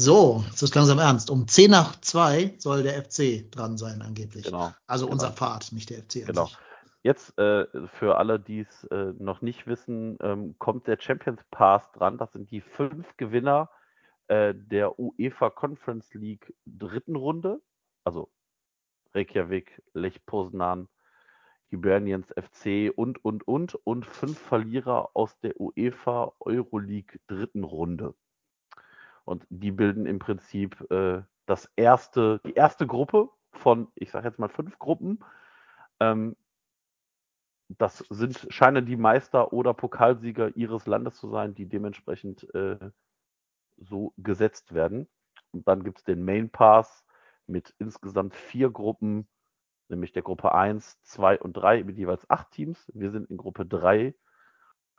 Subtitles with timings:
[0.00, 1.28] So, jetzt ist langsam ernst.
[1.28, 4.44] Um 10 nach 2 soll der FC dran sein, angeblich.
[4.44, 4.72] Genau.
[4.86, 5.14] Also genau.
[5.14, 6.24] unser Pfad, nicht der FC.
[6.24, 6.48] Genau.
[7.02, 7.66] Jetzt äh,
[7.98, 12.16] für alle, die es äh, noch nicht wissen, ähm, kommt der Champions Pass dran.
[12.16, 13.70] Das sind die fünf Gewinner
[14.28, 17.60] äh, der UEFA Conference League dritten Runde.
[18.04, 18.30] Also
[19.14, 20.86] Reykjavik, Lech Poznan,
[21.70, 23.74] Hibernians FC und, und, und.
[23.74, 28.14] Und fünf Verlierer aus der UEFA Euroleague dritten Runde.
[29.28, 34.38] Und die bilden im Prinzip äh, das erste, die erste Gruppe von, ich sage jetzt
[34.38, 35.22] mal fünf Gruppen.
[36.00, 36.34] Ähm,
[37.68, 42.90] das sind, scheinen die Meister oder Pokalsieger ihres Landes zu sein, die dementsprechend äh,
[43.76, 45.06] so gesetzt werden.
[45.52, 47.04] Und dann gibt es den Main Pass
[47.46, 49.28] mit insgesamt vier Gruppen,
[49.90, 52.90] nämlich der Gruppe 1, 2 und 3 mit jeweils acht Teams.
[52.94, 54.14] Wir sind in Gruppe 3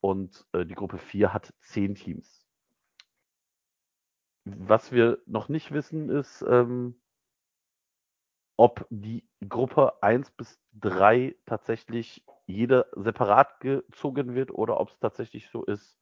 [0.02, 2.39] und äh, die Gruppe 4 hat zehn Teams.
[4.46, 7.00] Was wir noch nicht wissen, ist, ähm,
[8.58, 15.50] ob die Gruppe 1 bis 3 tatsächlich jede separat gezogen wird oder ob es tatsächlich
[15.50, 15.98] so ist,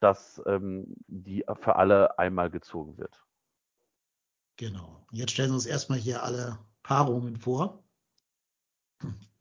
[0.00, 3.22] dass ähm, die für alle einmal gezogen wird.
[4.56, 5.06] Genau.
[5.12, 7.82] Jetzt stellen Sie uns erstmal hier alle Paarungen vor.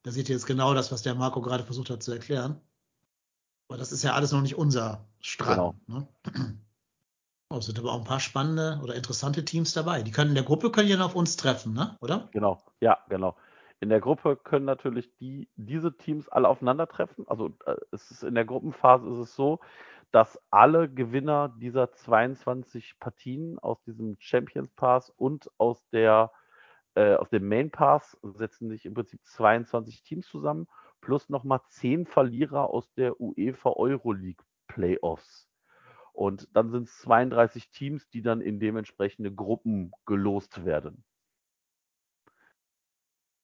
[0.04, 2.62] Da seht ihr jetzt genau das, was der Marco gerade versucht hat zu erklären.
[3.68, 5.76] Aber das ist ja alles noch nicht unser Strang.
[5.88, 6.08] Genau.
[6.34, 6.60] Ne?
[7.52, 10.03] Oh, sind aber auch ein paar spannende oder interessante Teams dabei.
[10.03, 11.97] Die können in der Gruppe können ja auf uns treffen, ne?
[12.00, 12.30] oder?
[12.31, 13.36] Genau, ja, genau.
[13.80, 17.27] In der Gruppe können natürlich die, diese Teams alle aufeinandertreffen.
[17.27, 19.61] Also äh, es ist in der Gruppenphase ist es so,
[20.11, 26.31] dass alle Gewinner dieser 22 Partien aus diesem Champions Pass und aus der
[26.94, 30.67] äh, aus dem Main Pass setzen sich im Prinzip 22 Teams zusammen,
[31.02, 35.48] plus nochmal 10 Verlierer aus der UEFA Euroleague Playoffs.
[36.20, 41.06] Und dann sind es 32 Teams, die dann in dementsprechende Gruppen gelost werden.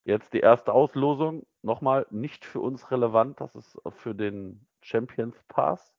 [0.04, 5.96] Jetzt die erste Auslosung, nochmal nicht für uns relevant, das ist für den Champions Pass.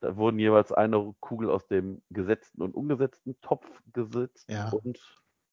[0.00, 4.50] Da wurden jeweils eine Kugel aus dem gesetzten und ungesetzten Topf gesetzt.
[4.50, 4.68] Ja.
[4.68, 5.00] Und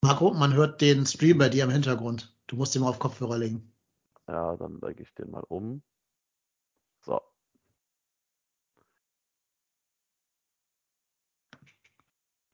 [0.02, 2.38] Marco, man hört den Stream bei dir im Hintergrund.
[2.48, 3.74] Du musst ihn mal auf Kopfhörer legen.
[4.28, 5.82] Ja, dann lege ich den mal um.
[7.06, 7.22] So.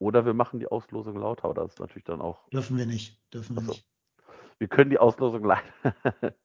[0.03, 2.47] Oder wir machen die Auslosung lauter, aber das ist natürlich dann auch.
[2.50, 3.22] Dürfen wir nicht.
[3.34, 3.72] Dürfen wir Achso.
[3.72, 3.88] nicht.
[4.59, 5.64] Wir können die Auslosung leider.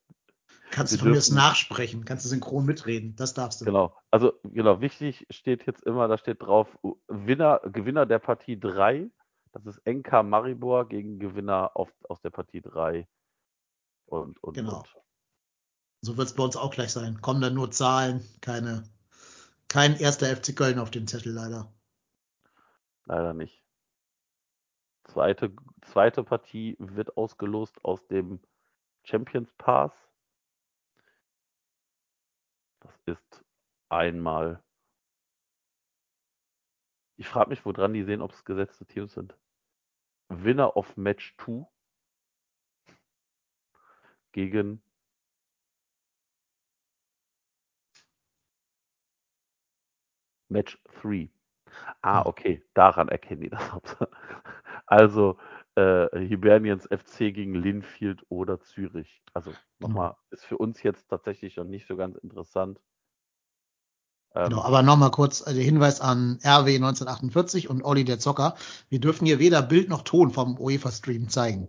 [0.71, 3.17] Kannst Wir du von mir dürfen- nachsprechen, kannst du synchron mitreden.
[3.17, 3.65] Das darfst du.
[3.65, 3.97] Genau.
[4.11, 6.69] Also, genau, wichtig steht jetzt immer, da steht drauf,
[7.09, 9.11] Winner, Gewinner der Partie 3.
[9.53, 13.09] Das ist NK Maribor gegen Gewinner auf, aus der Partie 3.
[14.07, 14.79] Und, und, Genau.
[14.81, 14.95] und.
[16.03, 17.21] So wird es bei uns auch gleich sein.
[17.23, 18.85] Kommen dann nur Zahlen, keine,
[19.69, 21.73] kein erster FC Köln auf dem Zettel leider.
[23.09, 23.65] Leider nicht.
[25.05, 28.39] Zweite, zweite Partie wird ausgelost aus dem
[29.03, 29.93] Champions Pass.
[32.81, 33.45] Das ist
[33.89, 34.63] einmal.
[37.17, 39.35] Ich frage mich, woran die sehen, ob es gesetzte Teams sind.
[40.29, 41.67] Winner of Match 2
[44.33, 44.83] gegen
[50.51, 51.31] Match 3.
[52.03, 52.27] Ah, Hm.
[52.27, 53.61] okay, daran erkennen die das.
[54.87, 55.37] Also
[55.75, 59.23] äh, Hibernians FC gegen Linfield oder Zürich.
[59.35, 62.81] Also nochmal, ist für uns jetzt tatsächlich noch nicht so ganz interessant.
[64.35, 68.55] Ähm, Genau, aber nochmal kurz äh, der Hinweis an RW 1948 und Olli der Zocker.
[68.89, 71.69] Wir dürfen hier weder Bild noch Ton vom UEFA-Stream zeigen.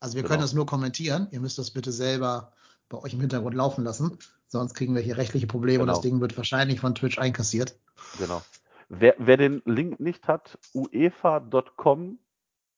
[0.00, 0.42] Also wir können Genau.
[0.42, 1.28] das nur kommentieren.
[1.32, 2.52] Ihr müsst das bitte selber
[2.88, 4.18] bei euch im Hintergrund laufen lassen.
[4.46, 6.12] Sonst kriegen wir hier rechtliche Probleme und das Genau.
[6.14, 7.76] Ding wird wahrscheinlich von Twitch einkassiert.
[8.18, 8.42] Genau.
[8.88, 12.18] Wer, wer den Link nicht hat, uefa.com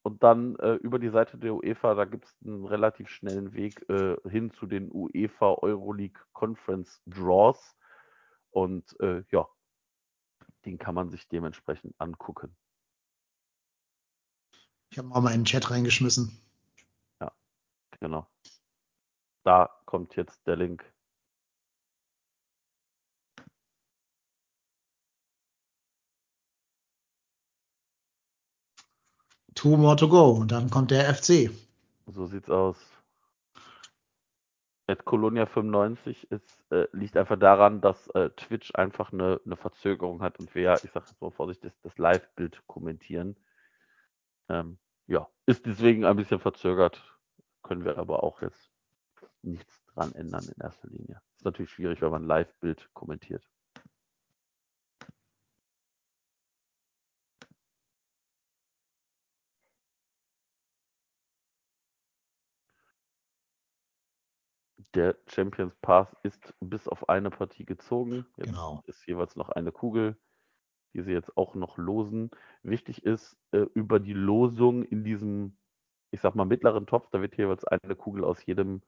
[0.03, 3.89] und dann äh, über die Seite der UEFA, da gibt es einen relativ schnellen Weg
[3.89, 7.77] äh, hin zu den UEFA Euroleague Conference Draws.
[8.51, 9.49] Und äh, ja,
[10.65, 12.57] den kann man sich dementsprechend angucken.
[14.91, 16.41] Ich habe auch mal in den Chat reingeschmissen.
[18.01, 18.27] Genau.
[19.45, 20.85] Da kommt jetzt der Link.
[29.57, 30.31] Two more to go.
[30.31, 31.51] Und dann kommt der FC.
[32.07, 32.77] So sieht's aus.
[34.87, 40.23] At Colonia 95 ist, äh, liegt einfach daran, dass äh, Twitch einfach eine, eine Verzögerung
[40.23, 43.37] hat und wir ja, ich sage jetzt mal vorsichtig, das, das Live-Bild kommentieren.
[44.49, 47.03] Ähm, ja, ist deswegen ein bisschen verzögert.
[47.65, 48.71] Können wir aber auch jetzt
[49.43, 51.21] nichts dran ändern in erster Linie.
[51.39, 53.43] Ist natürlich schwierig, wenn man Live-Bild kommentiert.
[64.97, 68.25] Der Champions Pass ist bis auf eine Partie gezogen.
[68.39, 68.83] Jetzt Genau.
[68.87, 70.17] ist jeweils noch eine Kugel,
[70.95, 72.31] die sie jetzt auch noch losen.
[72.63, 75.59] Wichtig ist, äh, über die Losung in diesem,
[76.13, 78.83] ich sag mal, mittleren Topf, da wird jeweils eine Kugel aus jedem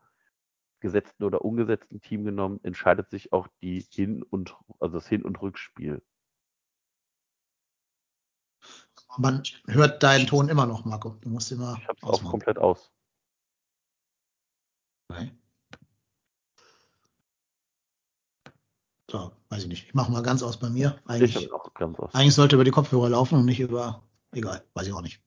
[0.81, 5.43] gesetzten oder ungesetzten Team genommen, entscheidet sich auch die Hin- und, also das Hin- und
[5.43, 6.01] Rückspiel.
[9.19, 11.11] Man hört deinen Ton immer noch, Marco.
[11.21, 12.31] Du musst immer Ich habe es auch ausmachen.
[12.31, 12.91] komplett aus.
[15.11, 15.33] Okay.
[19.11, 19.87] So, weiß ich nicht.
[19.87, 20.99] Ich mache mal ganz aus bei mir.
[21.05, 22.15] Ich Eigentlich, es auch ganz aus.
[22.15, 24.03] eigentlich sollte über die Kopfhörer laufen und nicht über.
[24.33, 25.23] Egal, weiß ich auch nicht.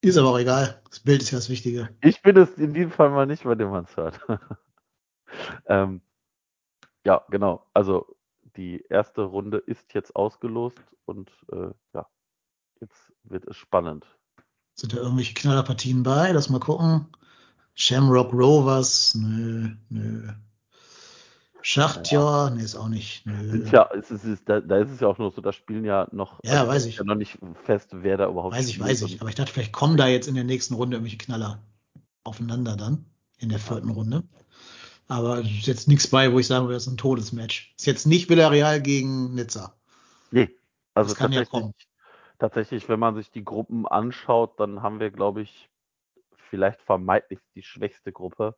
[0.00, 0.80] Ist aber auch egal.
[0.88, 1.88] Das Bild ist ja das Wichtige.
[2.00, 4.20] Ich bin es in diesem Fall mal nicht, bei dem man es hört.
[5.66, 6.00] ähm,
[7.04, 7.66] ja, genau.
[7.74, 8.16] Also
[8.56, 12.06] die erste Runde ist jetzt ausgelost und äh, ja,
[12.80, 14.06] jetzt wird es spannend.
[14.74, 16.30] Sind da irgendwelche Knallerpartien bei?
[16.30, 17.08] Lass mal gucken.
[17.74, 19.16] Shamrock Rovers?
[19.16, 20.28] Nö, nö.
[21.60, 22.50] Schachtjor?
[22.50, 23.26] Nee, ist auch nicht.
[23.26, 23.50] Nö.
[23.50, 25.84] Sind ja, es ist, ist, da, da ist es ja auch nur so, da spielen
[25.84, 26.96] ja noch, Ja, also weiß ich.
[26.98, 29.20] ja noch nicht fest, wer da überhaupt Weiß ich, weiß ich.
[29.20, 31.60] Aber ich dachte, vielleicht kommen da jetzt in der nächsten Runde irgendwelche Knaller
[32.24, 33.04] aufeinander dann.
[33.40, 34.24] In der vierten Runde.
[35.06, 37.72] Aber es ist jetzt nichts bei, wo ich sagen würde, das ist ein Todesmatch.
[37.78, 39.74] Ist jetzt nicht Villarreal gegen Nizza.
[40.32, 40.50] Nee,
[40.94, 41.74] also Das kann ja tatsächlich, kommen.
[42.38, 45.70] tatsächlich, wenn man sich die Gruppen anschaut, dann haben wir, glaube ich,
[46.50, 48.56] vielleicht vermeintlich die schwächste Gruppe.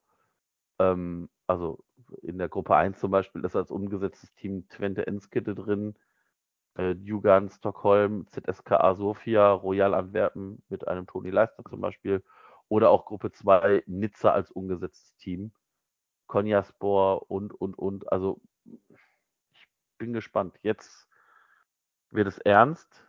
[0.78, 1.78] Ähm, also
[2.22, 5.96] in der Gruppe 1 zum Beispiel ist als umgesetztes Team Twente Enskede drin,
[6.76, 12.24] äh, Jugan Stockholm, ZSKA Sofia, Royal Antwerpen mit einem Toni Leister zum Beispiel.
[12.68, 15.52] Oder auch Gruppe 2 Nizza als umgesetztes Team.
[16.26, 18.10] Konyaspor und, und, und.
[18.12, 18.40] Also
[19.52, 19.66] ich
[19.98, 20.58] bin gespannt.
[20.62, 21.08] Jetzt
[22.10, 23.06] wird es ernst,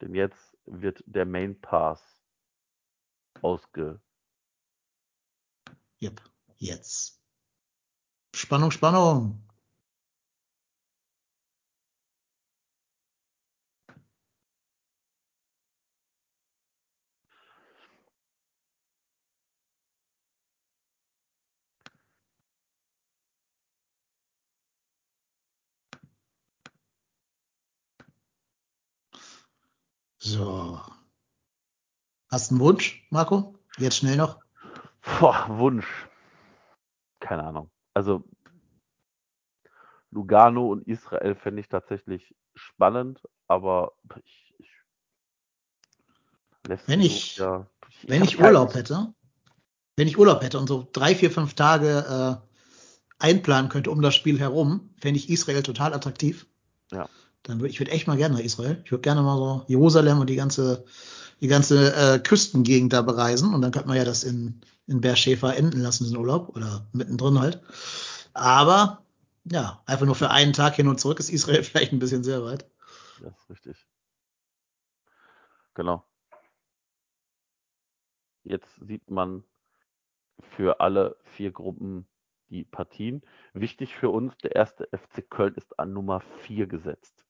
[0.00, 2.22] denn jetzt wird der Main Pass
[3.42, 4.00] ausge.
[6.00, 6.20] Yep.
[6.56, 7.21] Jetzt.
[8.34, 9.42] Spannung, Spannung.
[30.18, 30.80] So.
[32.30, 33.58] Hast du einen Wunsch, Marco?
[33.76, 34.40] Jetzt schnell noch.
[35.02, 36.08] Boah, Wunsch.
[37.20, 37.70] Keine Ahnung.
[37.94, 38.24] Also
[40.10, 43.92] Lugano und Israel fände ich tatsächlich spannend, aber
[44.24, 44.68] ich, ich
[46.86, 47.66] Wenn so- ich- ja,
[48.06, 49.14] Wenn hab ich Urlaub hätte,
[49.96, 52.46] wenn ich Urlaub hätte und so drei, vier, fünf Tage äh,
[53.18, 56.46] einplanen könnte um das Spiel herum, fände ich Israel total attraktiv.
[56.90, 57.08] Ja.
[57.44, 58.80] Dann würde ich würde echt mal gerne nach Israel.
[58.84, 60.84] Ich würde gerne mal so Jerusalem und die ganze,
[61.42, 63.52] die ganze äh, Küstengegend da bereisen.
[63.52, 66.56] Und dann könnte man ja das in, in Beersheba enden lassen, diesen Urlaub.
[66.56, 67.60] Oder mittendrin halt.
[68.32, 69.04] Aber
[69.44, 72.44] ja, einfach nur für einen Tag hin und zurück ist Israel vielleicht ein bisschen sehr
[72.44, 72.70] weit.
[73.20, 73.86] Das ist richtig.
[75.74, 76.04] Genau.
[78.44, 79.42] Jetzt sieht man
[80.56, 82.06] für alle vier Gruppen
[82.50, 83.22] die Partien.
[83.52, 87.24] Wichtig für uns, der erste FC Köln ist an Nummer 4 gesetzt.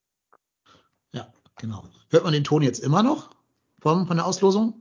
[1.13, 1.89] Ja, genau.
[2.11, 3.42] Hört man den Ton jetzt immer noch
[3.83, 4.81] vom, von der Auslosung?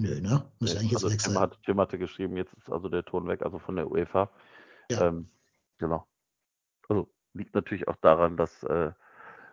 [0.00, 0.50] Nö, ne?
[0.60, 1.42] Müsste eigentlich jetzt also weg Tim, sein.
[1.42, 4.30] hat, Tim hatte geschrieben, jetzt ist also der Ton weg, also von der UEFA.
[4.90, 5.08] Ja.
[5.08, 5.28] Ähm,
[5.76, 6.06] genau.
[6.88, 8.92] Also liegt natürlich auch daran, dass äh,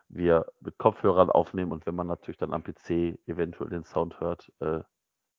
[0.07, 4.51] wir mit Kopfhörern aufnehmen und wenn man natürlich dann am PC eventuell den Sound hört,
[4.61, 4.81] äh,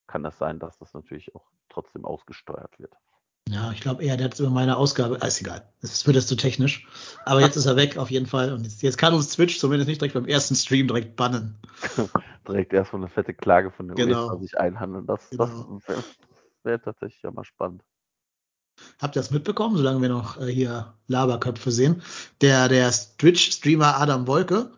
[0.06, 2.92] kann das sein, dass das natürlich auch trotzdem ausgesteuert wird.
[3.48, 5.18] Ja, ich glaube eher, der hat es über meine Ausgabe.
[5.20, 5.62] Ah, ist egal.
[5.80, 6.86] Es wird jetzt zu technisch.
[7.24, 8.52] Aber jetzt ist er weg, auf jeden Fall.
[8.52, 11.56] Und jetzt, jetzt kann uns Twitch zumindest nicht direkt beim ersten Stream direkt bannen.
[12.48, 14.28] Direkt erstmal eine fette Klage von der Genau.
[14.28, 15.04] UEFA sich einhandeln.
[15.06, 15.46] Das, Genau.
[15.84, 16.04] das wäre
[16.62, 17.82] wär tatsächlich ja mal spannend.
[19.00, 22.02] Habt ihr das mitbekommen, solange wir noch äh, hier Laberköpfe sehen?
[22.42, 24.70] Der, der Twitch-Streamer Adam Wolke,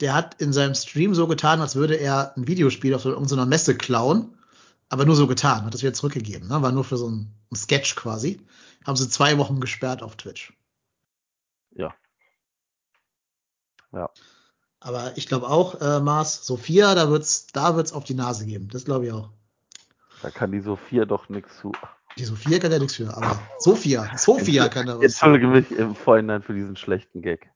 [0.00, 3.76] der hat in seinem Stream so getan, als würde er ein Videospiel auf irgendeiner Messe
[3.78, 4.35] klauen,
[4.88, 6.48] aber nur so getan, hat das wieder zurückgegeben.
[6.48, 6.62] Ne?
[6.62, 8.40] War nur für so ein, ein Sketch quasi.
[8.86, 10.52] Haben sie zwei Wochen gesperrt auf Twitch.
[11.72, 11.94] Ja.
[13.92, 14.10] Ja.
[14.80, 18.68] Aber ich glaube auch, äh, Mars, Sophia, da wird's, da wird's auf die Nase geben.
[18.68, 19.30] Das glaube ich auch.
[20.22, 21.72] Da kann die Sophia doch nichts zu.
[22.16, 25.04] Die Sophia kann ja nichts für, aber Sophia, Sophia kann da was.
[25.04, 27.50] Entschuldige mich im Vorhinein für diesen schlechten Gag.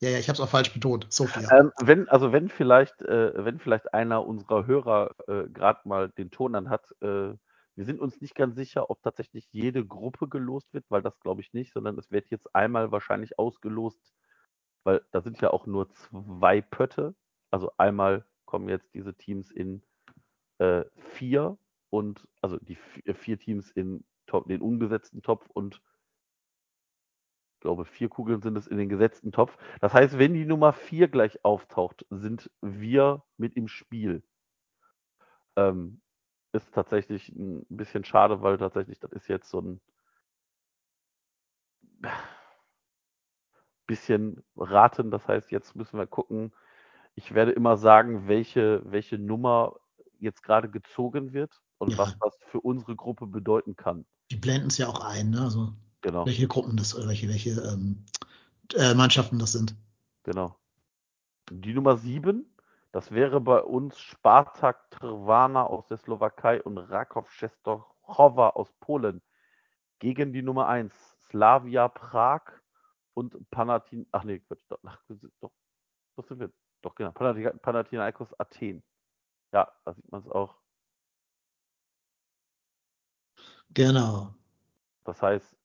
[0.00, 1.06] Ja, ja, ich habe es auch falsch betont.
[1.10, 1.50] Sophia.
[1.58, 6.30] Ähm, wenn, also wenn vielleicht, äh, wenn vielleicht einer unserer Hörer äh, gerade mal den
[6.30, 7.32] Ton an hat, äh,
[7.76, 11.42] wir sind uns nicht ganz sicher, ob tatsächlich jede Gruppe gelost wird, weil das glaube
[11.42, 14.14] ich nicht, sondern es wird jetzt einmal wahrscheinlich ausgelost,
[14.84, 17.14] weil da sind ja auch nur zwei Pötte.
[17.50, 19.82] Also einmal kommen jetzt diese Teams in
[20.58, 21.58] äh, vier
[21.90, 22.76] und also die
[23.14, 25.82] vier, Teams in Top, den ungesetzten Topf und
[27.66, 29.58] glaube, vier Kugeln sind es in den gesetzten Topf.
[29.80, 34.22] Das heißt, wenn die Nummer vier gleich auftaucht, sind wir mit im Spiel.
[35.56, 36.00] Ähm,
[36.52, 39.80] ist tatsächlich ein bisschen schade, weil tatsächlich das ist jetzt so ein
[43.88, 45.10] bisschen raten.
[45.10, 46.54] Das heißt, jetzt müssen wir gucken.
[47.16, 49.74] Ich werde immer sagen, welche, welche Nummer
[50.20, 51.98] jetzt gerade gezogen wird und Ja.
[51.98, 54.06] was das für unsere Gruppe bedeuten kann.
[54.30, 55.40] Die blenden es ja auch ein, ne?
[55.40, 55.72] Also
[56.02, 58.04] Genau, welche Gruppen das oder welche, welche ähm,
[58.74, 59.74] äh, Mannschaften das sind.
[60.22, 60.56] genau.
[61.50, 62.44] Die Nummer 7,
[62.92, 69.22] das wäre bei uns Spartak Trwana aus der Slowakei und Rakow Częstochowa aus Polen
[70.00, 70.92] gegen die Nummer 1
[71.28, 72.42] Slavia Prag
[73.14, 75.00] und Panatin ach nee, Quatsch, doch, ach,
[75.40, 75.52] doch,
[76.16, 76.50] doch sind wir,
[76.82, 78.82] doch genau, Panathi- Panathinaikos Athen.
[79.52, 80.56] Ja, da sieht man es auch.
[83.70, 84.34] Genau.
[85.04, 85.55] Das heißt,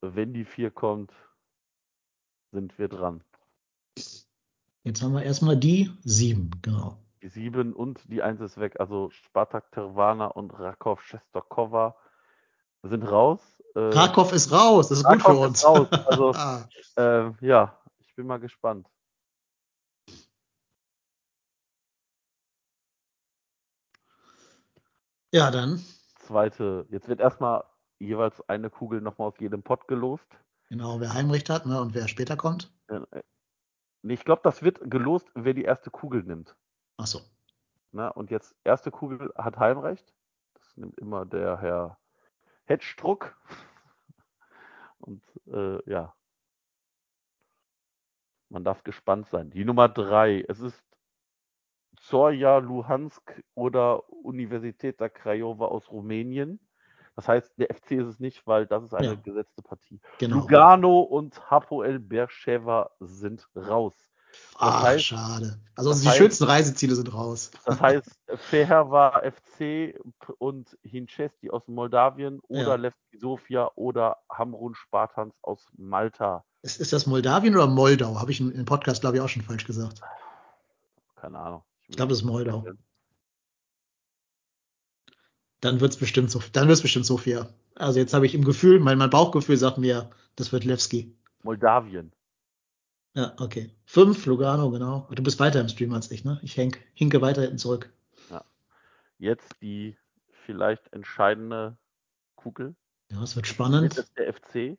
[0.00, 1.12] wenn die 4 kommt,
[2.52, 3.22] sind wir dran.
[4.82, 6.98] Jetzt haben wir erstmal die sieben, genau.
[7.22, 8.80] Die 7 und die 1 ist weg.
[8.80, 11.96] Also Spartak Trwana und Rakow Częstochowa
[12.82, 13.40] sind raus.
[13.74, 15.58] Äh, Rakow ist raus, das ist gut für uns.
[15.58, 16.34] ist raus, also-
[16.96, 18.88] ähm, ja, ich bin mal gespannt.
[25.32, 25.84] ja, dann,
[26.18, 27.64] Zweite, jetzt wird erstmal
[28.00, 30.26] jeweils eine Kugel nochmal aus jedem Pot gelost.
[30.68, 32.72] genau, wer Heimrecht hat ne, und wer später kommt.
[32.88, 33.00] Äh,
[34.02, 36.56] Ich glaube, das wird gelost, wer die erste Kugel nimmt.
[36.96, 37.20] Achso,
[37.92, 38.12] Ne?
[38.12, 40.12] Und jetzt erste Kugel hat Heimrecht.
[40.54, 41.98] Das nimmt immer der Herr
[42.64, 43.36] Hetschdruck.
[44.98, 46.14] Und äh, ja,
[48.48, 49.50] man darf gespannt sein.
[49.50, 50.82] Die Nummer drei, es ist
[51.96, 56.60] Zorja Luhansk oder Universität der Craiova aus Rumänien.
[57.16, 59.14] Das heißt, der FC ist es nicht, weil das ist eine Ja.
[59.14, 60.00] gesetzte Partie.
[60.18, 60.36] genau.
[60.38, 63.94] Lugano und Hapoel Beersheva sind raus.
[64.58, 65.58] Ach, heißt- schade.
[65.74, 67.50] Also das die heißt- schönsten Reiseziele sind raus.
[67.64, 69.98] Das heißt, Feherva FC
[70.38, 72.74] und Hinchesti aus Moldawien oder Ja.
[72.76, 76.44] Levski Sofia oder Hamrun Spartans aus Malta.
[76.62, 78.20] Ist, ist das Moldawien oder Moldau?
[78.20, 80.00] Habe ich im Podcast, glaube ich, auch schon falsch gesagt.
[81.16, 81.64] Keine Ahnung.
[81.88, 82.64] Ich glaube, es ist Moldau.
[85.60, 87.48] Dann wird es bestimmt so, dann wird's bestimmt Sofia.
[87.74, 91.14] Also jetzt habe ich im Gefühl, mein, mein Bauchgefühl sagt mir, das wird Levski.
[91.42, 92.12] Moldawien.
[93.14, 93.70] Ja, okay.
[93.84, 95.08] Fünf, Lugano, genau.
[95.10, 96.38] Du bist weiter im Stream als ich, ne?
[96.42, 97.92] Ich henk, hinke weiter hinten zurück.
[99.18, 99.98] Jetzt die
[100.46, 101.76] vielleicht entscheidende
[102.36, 102.74] Kugel.
[103.10, 103.98] Ja, es wird Jetzt spannend.
[103.98, 104.78] ist der FC.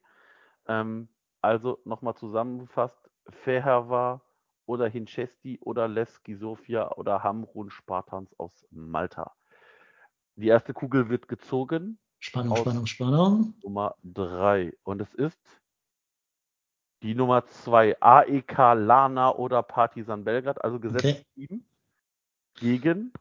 [0.67, 1.09] Ähm,
[1.41, 2.97] also nochmal zusammengefasst:
[3.43, 4.21] Feherva
[4.65, 9.35] oder Hinchesti oder Levski Sofia oder Hamrun Spartans aus Malta.
[10.41, 11.99] Die erste Kugel wird gezogen.
[12.19, 13.53] Spannung, Spannung, Spannung.
[13.63, 14.73] Nummer 3.
[14.83, 15.39] Und es ist
[17.03, 21.25] die Nummer 2, AEK Lana oder Partizan Belgrad, also gesetztes Okay.
[21.35, 21.63] Team,
[22.55, 23.13] gegen,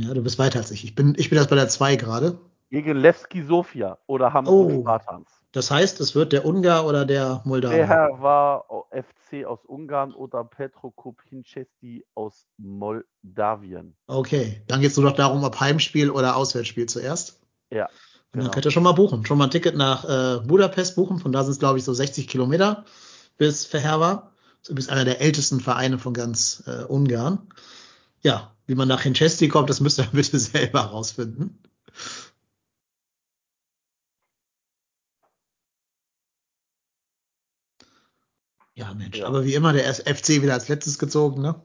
[0.00, 0.84] Ja, du bist weiter als ich.
[0.84, 2.40] Ich bin, ich bin erst bei der zwei gerade.
[2.70, 4.80] Gegen Levski Sofia oder Hamburg Oh.
[4.80, 5.28] Spartans.
[5.52, 7.74] Das heißt, es wird der Ungar oder der Moldawi.
[7.74, 13.96] Der war FC aus Ungarn oder Petro Kopinchesti aus Moldawien.
[14.06, 17.40] Okay, dann geht es nur noch darum, ob Heimspiel oder Auswärtsspiel zuerst.
[17.72, 17.90] Ja, Und
[18.32, 18.52] dann genau.
[18.52, 19.26] könnt ihr schon mal buchen.
[19.26, 21.18] Schon mal ein Ticket nach äh, Budapest buchen.
[21.18, 22.84] Von da sind es, glaube ich, so 60 Kilometer
[23.36, 24.30] bis Feherva.
[24.60, 27.48] Das ist übrigens einer der ältesten Vereine von ganz äh, Ungarn.
[28.22, 31.58] Ja, wie man nach Hinchesti kommt, das müsst ihr bitte selber rausfinden.
[38.80, 39.26] Ja, Mensch, Ja.
[39.26, 41.60] aber wie immer der FC wieder als letztes gezogen, ne?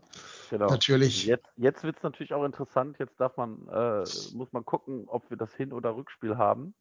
[0.50, 0.70] Genau.
[0.70, 1.26] Natürlich.
[1.26, 2.98] Jetzt, jetzt wird es natürlich auch interessant.
[3.00, 4.04] Jetzt darf man, äh,
[4.34, 6.76] muss man gucken, ob wir das Hin- oder Rückspiel haben.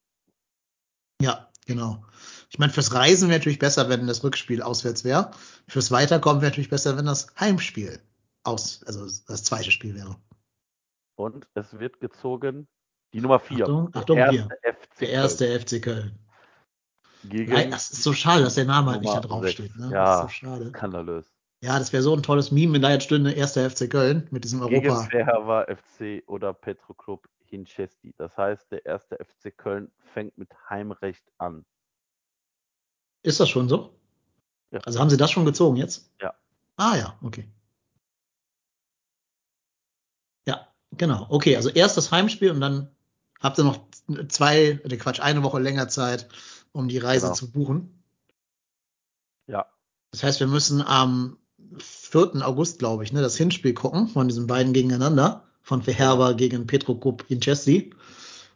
[1.23, 2.05] Ja, genau.
[2.51, 5.31] Ich meine, fürs Reisen wäre natürlich besser, wenn das Rückspiel auswärts wäre.
[5.69, 8.01] Fürs Weiterkommen wäre natürlich besser, wenn das Heimspiel
[8.43, 10.17] aus, also das zweite Spiel wäre.
[11.17, 12.67] Und es wird gezogen
[13.13, 13.63] die Nummer 4.
[13.63, 14.49] Achtung, Achtung, der hier.
[14.63, 16.19] erste FC Der erste FC Köln.
[17.29, 19.77] Gegen Nein, das ist so schade, dass der Name halt nicht da draufsteht.
[19.77, 19.91] Ne?
[19.93, 20.05] Ja.
[20.05, 20.69] Das ist so schade.
[20.69, 21.27] skandalös.
[21.61, 24.45] Ja, das wäre so ein tolles Meme, wenn da jetzt stünde erster FC Köln mit
[24.45, 25.03] diesem Europa.
[25.05, 28.13] Feherva FC oder Petro Club Hinchesti.
[28.19, 31.65] Das heißt, der erste FC Köln fängt mit Heimrecht an.
[33.23, 33.95] Ist das schon so?
[34.71, 34.81] Ja.
[34.81, 36.11] Also haben Sie das schon gezogen jetzt?
[36.21, 36.35] Ja.
[36.77, 37.49] Ah ja, okay.
[40.47, 41.27] Ja, genau.
[41.31, 42.91] Okay, also erst das Heimspiel und dann
[43.41, 43.81] habt ihr noch
[44.29, 46.29] zwei, äh, Quatsch, eine Woche länger Zeit,
[46.75, 47.35] um die Reise Genau.
[47.35, 48.03] zu buchen.
[49.47, 49.67] Ja,
[50.11, 51.39] Das heißt, wir müssen am
[51.79, 52.47] 4.
[52.47, 55.45] August, glaube ich, ne, das Hinspiel gucken von diesen beiden gegeneinander.
[55.63, 57.85] von Verherber gegen Petro Kup in Chelsea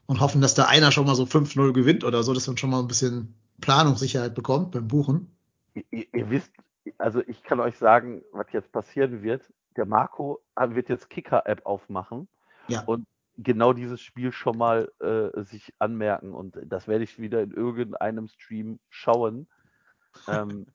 [0.04, 2.68] und hoffen, dass da einer schon mal so 5-0 gewinnt oder so, dass man schon
[2.68, 5.34] mal ein bisschen Planungssicherheit bekommt beim Buchen.
[5.72, 6.50] Ihr, ihr, wisst,
[6.98, 9.40] also ich kann euch sagen, was jetzt passieren wird.
[9.78, 12.28] Der Marco wird jetzt Kicker-App aufmachen
[12.68, 12.82] ja.
[12.82, 13.06] und
[13.38, 18.28] genau dieses Spiel schon mal äh, sich anmerken und das werde ich wieder in irgendeinem
[18.28, 19.48] Stream schauen.
[20.26, 20.66] Ähm,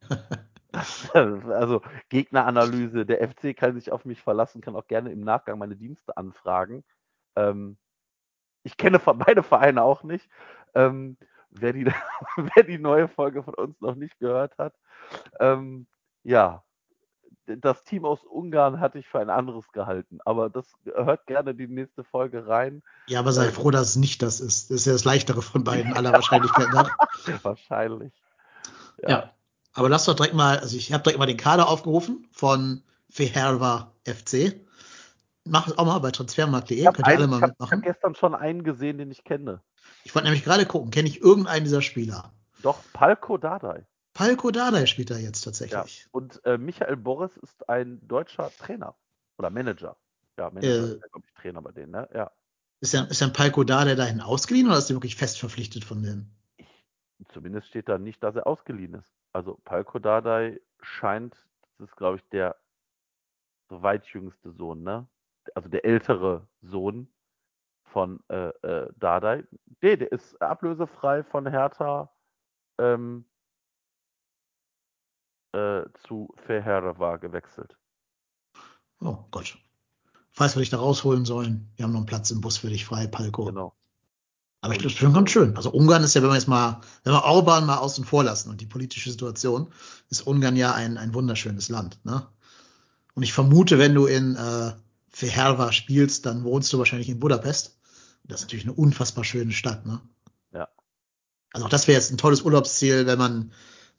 [1.13, 5.75] also Gegneranalyse, der FC kann sich auf mich verlassen, kann auch gerne im Nachgang meine
[5.75, 6.84] Dienste anfragen.
[7.36, 7.77] Ähm,
[8.63, 10.29] ich kenne beide Vereine auch nicht.
[10.74, 11.17] Ähm,
[11.50, 11.86] wer, die,
[12.38, 14.74] wer die neue Folge von uns noch nicht gehört hat,
[15.39, 15.86] ähm,
[16.24, 16.63] ja,
[17.45, 21.67] das Team aus Ungarn hatte ich für ein anderes gehalten, aber das hört gerne die
[21.67, 22.83] nächste Folge rein.
[23.07, 24.69] Ja, aber sei ähm, froh, dass es nicht das ist.
[24.69, 26.89] Das ist ja das leichtere von beiden aller Wahrscheinlichkeit nach.
[27.43, 28.13] Wahrscheinlich.
[29.01, 29.09] Ja.
[29.09, 29.33] ja.
[29.73, 33.91] aber lass doch direkt mal, also ich habe direkt mal den Kader aufgerufen von Feherva
[34.05, 34.59] FC.
[35.45, 37.67] Mach es auch mal bei transfermarkt.de, könnt ihr alle mal mitmachen.
[37.67, 39.62] Ich habe gestern schon einen gesehen, den ich kenne.
[40.05, 42.31] Ich wollte nämlich gerade gucken, kenne ich irgendeinen dieser Spieler?
[42.62, 43.85] Doch, Palko Dardai.
[44.13, 46.03] Palko Dardai spielt da jetzt tatsächlich.
[46.03, 46.10] Ja.
[46.12, 48.96] Und äh, Michael Boris ist ein deutscher Trainer
[49.38, 49.98] oder Manager.
[50.38, 52.08] Ja, Manager äh, glaube ich, Trainer bei denen, ne?
[52.13, 52.32] Ja.
[52.82, 56.03] Ist dann, ist dann Palko Dardai dahin ausgeliehen oder ist er wirklich fest verpflichtet von
[56.03, 56.36] denen?
[56.58, 56.67] Ich,
[57.29, 59.10] zumindest steht da nicht, dass er ausgeliehen ist.
[59.32, 61.34] Also Palko Dardai scheint,
[61.77, 62.55] das ist, glaube ich, der
[63.70, 65.08] zweitjüngste Sohn, ne?
[65.55, 67.08] Also der ältere Sohn
[67.86, 69.43] von äh, äh, Dardai.
[69.82, 72.12] Nee, der ist ablösefrei von Hertha
[72.79, 73.25] ähm,
[75.53, 77.75] äh, zu Feherva gewechselt.
[79.00, 79.57] Oh Gott.
[80.31, 82.86] Falls wir dich da rausholen sollen, wir haben noch einen Platz im Bus für dich
[82.86, 83.45] frei, Palko.
[83.45, 83.74] Genau.
[84.62, 85.55] Aber ich glaube, das ist schon ganz schön.
[85.57, 88.50] Also Ungarn ist ja, wenn wir jetzt mal, wenn wir Orban mal außen vor lassen
[88.50, 89.72] und die politische Situation,
[90.10, 92.00] ist Ungarn ja ein, ein wunderschönes Land.
[92.05, 92.25] Ne?
[93.13, 94.72] Und ich vermute, wenn du in äh,
[95.10, 97.77] Feherva spielst, dann wohnst du wahrscheinlich in Budapest.
[98.24, 99.85] Das ist natürlich eine unfassbar schöne Stadt.
[99.85, 100.00] Ne?
[100.53, 100.70] Ja.
[101.51, 103.51] Also auch das wäre jetzt ein tolles Urlaubsziel, wenn man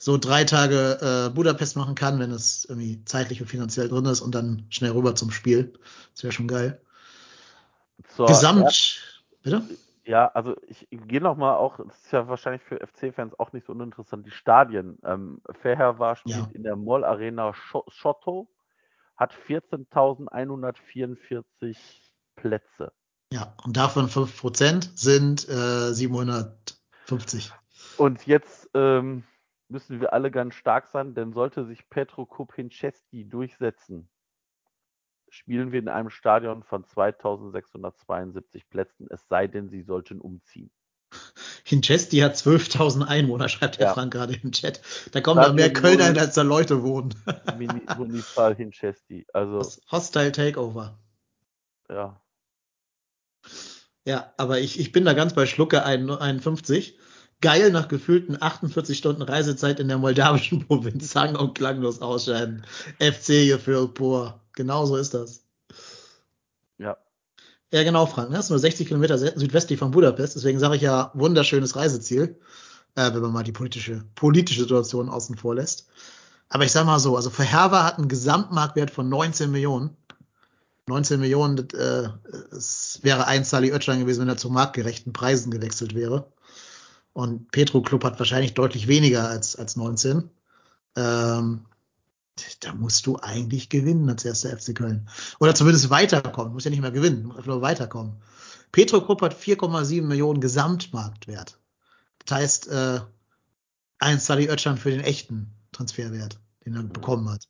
[0.04, 4.20] so drei Tage äh, Budapest machen kann, wenn es irgendwie zeitlich und finanziell drin ist
[4.20, 5.72] und dann schnell rüber zum Spiel.
[6.12, 6.78] Das wäre schon geil.
[8.14, 9.00] So, Gesamt,
[9.44, 9.62] ja, bitte?
[10.04, 13.72] Ja, also ich gehe nochmal auch, das ist ja wahrscheinlich für FC-Fans auch nicht so
[13.72, 14.98] uninteressant, die Stadien.
[15.06, 16.50] Ähm, Fairhair war spielt ja.
[16.52, 18.46] in der Moll Arena Schotto,
[19.16, 21.76] hat 14.144
[22.36, 22.92] Plätze.
[23.32, 27.52] Ja, und davon 5% sind äh, 750.
[27.96, 29.24] Und jetzt ähm,
[29.74, 34.08] müssen wir alle ganz stark sein, denn sollte sich Petro Kupinczewski durchsetzen,
[35.28, 40.70] spielen wir in einem Stadion von 2672 Plätzen, es sei denn, sie sollten umziehen.
[41.64, 43.94] Hinchesti hat 12.000 Einwohner, schreibt der ja.
[43.94, 44.80] Frank gerade im Chat.
[45.12, 47.14] Da kommen da mehr Kölner hin, als da Leute wohnen.
[47.96, 49.26] Municipal Hinchesti.
[49.32, 49.60] Also,
[49.90, 50.98] Hostile Takeover.
[51.88, 52.20] Ja.
[54.04, 56.98] Ja, aber ich, ich bin da ganz bei Schlucke 51
[57.44, 62.64] geil nach gefühlten 48 Stunden Reisezeit in der moldawischen Provinz sang und klanglos ausscheiden.
[62.98, 64.40] FC gefühlt pur.
[64.54, 65.42] Genau so ist das.
[66.78, 66.96] Ja.
[67.70, 68.30] Ja, genau, Frank.
[68.30, 70.36] Das ist nur 60 Kilometer südwestlich von Budapest.
[70.36, 72.40] Deswegen sage ich ja, wunderschönes Reiseziel,
[72.94, 75.88] äh, wenn man mal die politische, politische Situation außen vor lässt.
[76.48, 79.94] Aber ich sag mal so, also für Herber hat einen Gesamtmarktwert von 19 Millionen.
[80.86, 82.08] 19 Millionen, das, äh,
[82.56, 86.32] es wäre ein Sally Oetschan gewesen, wenn er zu marktgerechten Preisen gewechselt wäre.
[87.14, 90.28] Und Petro Club hat wahrscheinlich deutlich weniger als, als 19.
[90.96, 91.64] Ähm,
[92.60, 95.08] da musst du eigentlich gewinnen als erster FC Köln.
[95.38, 96.50] Oder zumindest weiterkommen.
[96.50, 98.16] Du musst ja nicht mehr gewinnen, einfach nur weiterkommen.
[98.72, 101.56] Petro Club hat 4,7 Millionen Gesamtmarktwert.
[102.26, 103.00] Das heißt, äh,
[104.00, 106.92] ein Sally Oetschan für den echten Transferwert, den er mhm.
[106.92, 107.46] bekommen hat.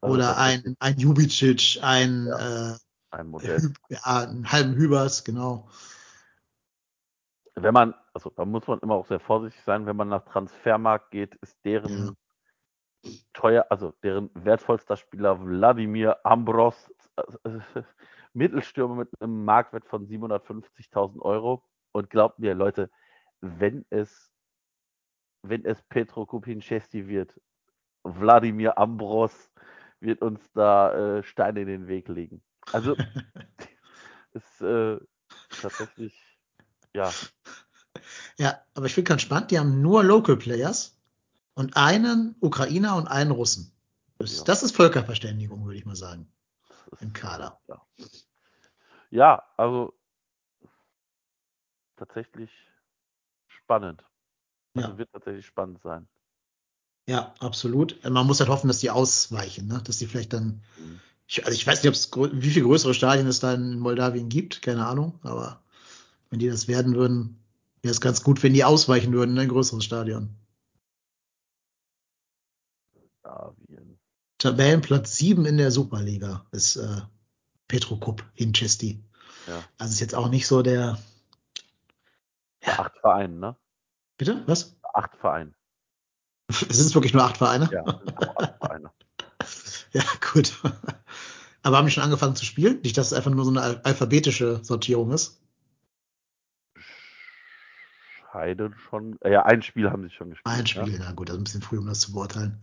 [0.00, 2.78] Oder ein, ein Jubicic, ein, ja, äh,
[3.10, 3.74] ein Modell.
[3.90, 5.68] Ja, einen halben Hübers, genau
[7.54, 11.10] wenn man, also da muss man immer auch sehr vorsichtig sein, wenn man nach Transfermarkt
[11.10, 12.16] geht, ist deren
[13.32, 17.22] teuer, also deren wertvollster Spieler Wladimir Ambros, äh,
[18.32, 21.64] Mittelstürmer mit einem Marktwert von 750.000 Euro.
[21.92, 22.90] Und glaubt mir, Leute,
[23.42, 24.32] wenn es,
[25.42, 27.38] wenn es Petro Kupinczewski wird,
[28.04, 29.50] Wladimir Ambros
[30.00, 32.42] wird uns da äh, Steine in den Weg legen.
[32.72, 32.96] Also
[34.32, 34.98] ist äh,
[35.60, 36.31] tatsächlich
[36.94, 37.10] ja.
[38.38, 40.96] Ja, aber ich finde ganz spannend, die haben nur Local Players
[41.54, 43.72] und einen Ukrainer und einen Russen.
[44.18, 44.44] Das, ja.
[44.44, 46.32] das ist Völkerverständigung, würde ich mal sagen.
[47.00, 47.60] Im Kader.
[47.68, 47.86] Ja.
[49.10, 49.94] ja, also
[51.96, 52.50] tatsächlich
[53.48, 54.04] spannend.
[54.74, 54.98] Also ja.
[54.98, 56.08] wird tatsächlich spannend sein.
[57.06, 58.02] Ja, absolut.
[58.04, 59.82] Man muss halt hoffen, dass die ausweichen, ne?
[59.84, 60.62] dass die vielleicht dann.
[60.78, 64.60] Mhm Ich, also ich weiß nicht, wie viel größere Stadien es da in Moldawien gibt,
[64.60, 65.62] keine Ahnung, aber
[66.32, 67.44] wenn die das werden würden,
[67.82, 70.34] wäre es ganz gut, wenn die ausweichen würden in ein größeres Stadion.
[72.94, 73.98] Moldawien.
[74.38, 77.02] Tabellenplatz 7 in der Superliga ist äh,
[77.68, 79.04] Petrokup in Chesti.
[79.46, 79.62] Ja.
[79.76, 80.98] Also ist jetzt auch nicht so der.
[82.64, 82.78] Ja.
[82.78, 83.56] Acht Vereine, ne?
[84.16, 84.42] Bitte?
[84.46, 84.74] Was?
[84.94, 85.52] Acht Vereine.
[86.48, 87.68] Sind es wirklich nur acht Vereine?
[87.70, 88.90] Ja, acht Vereine.
[89.92, 90.54] ja, gut.
[91.62, 92.80] Aber haben die schon angefangen zu spielen?
[92.80, 95.41] Nicht, dass es einfach nur so eine alphabetische Sortierung ist?
[98.32, 99.18] Scheiden schon.
[99.20, 100.56] Äh, ja, ein Spiel haben sie schon gespielt.
[100.56, 101.00] Ein Spiel, ja.
[101.00, 102.62] na gut, das ist ein bisschen früh, um das zu beurteilen.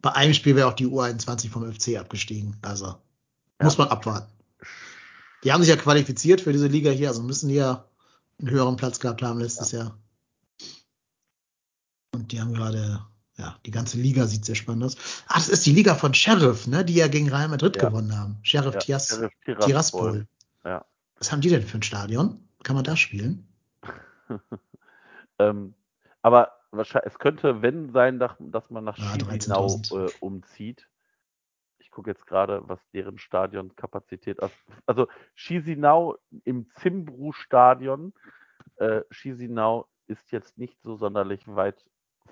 [0.00, 2.56] Bei einem Spiel wäre auch die U21 vom FC abgestiegen.
[2.62, 3.64] Also ja.
[3.64, 4.32] muss man abwarten.
[5.44, 7.84] Die haben sich ja qualifiziert für diese Liga hier, also müssen die ja
[8.40, 9.80] einen höheren Platz gehabt haben letztes ja.
[9.80, 9.98] Jahr.
[12.12, 13.00] Und die haben gerade,
[13.36, 14.96] ja, die ganze Liga sieht sehr spannend aus.
[15.28, 17.88] Ah, das ist die Liga von Sheriff, ne, die ja gegen Real Madrid ja.
[17.88, 18.38] gewonnen haben.
[18.42, 19.66] Sheriff, ja, Tias, Sheriff Tiraspol.
[19.66, 20.28] Tiraspol.
[20.64, 20.84] Ja.
[21.16, 22.48] Was haben die denn für ein Stadion?
[22.64, 23.46] Kann man da spielen?
[25.38, 25.74] ähm,
[26.22, 30.88] aber wahrscheinlich, es könnte, wenn sein, dass man nach ja, Chisinau äh, umzieht.
[31.78, 34.54] Ich gucke jetzt gerade, was deren Stadionkapazität ist.
[34.86, 38.12] Also Chisinau im Zimbru-Stadion.
[38.76, 41.88] Äh, Chisinau ist jetzt nicht so sonderlich weit